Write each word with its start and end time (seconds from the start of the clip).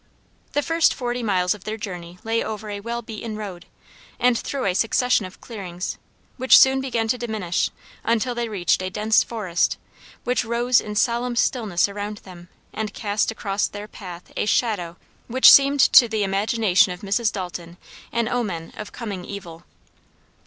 The 0.53 0.63
first 0.63 0.95
forty 0.95 1.21
miles 1.21 1.53
of 1.53 1.63
their 1.63 1.77
journey 1.77 2.17
lay 2.23 2.43
over 2.43 2.71
a 2.71 2.79
well 2.79 3.03
beaten 3.03 3.35
road, 3.37 3.67
and 4.19 4.35
through 4.35 4.65
a 4.65 4.73
succession 4.73 5.27
of 5.27 5.39
clearings, 5.39 5.99
which 6.37 6.57
soon 6.57 6.81
began 6.81 7.07
to 7.09 7.19
diminish 7.19 7.69
until 8.03 8.33
they 8.33 8.49
reached 8.49 8.81
a 8.81 8.89
dense 8.89 9.23
forest, 9.23 9.77
which 10.23 10.43
rose 10.43 10.81
in 10.81 10.95
solemn 10.95 11.35
stillness 11.35 11.87
around 11.87 12.17
them 12.25 12.49
and 12.73 12.95
cast 12.95 13.29
across 13.29 13.67
their 13.67 13.87
path 13.87 14.33
a 14.35 14.47
shadow 14.47 14.97
which 15.27 15.51
seemed 15.51 15.81
to 15.93 16.07
the 16.07 16.23
imagination 16.23 16.91
of 16.91 17.01
Mrs. 17.01 17.31
Dalton 17.31 17.77
an 18.11 18.27
omen 18.27 18.73
of 18.75 18.91
coming 18.91 19.23
evil. 19.23 19.65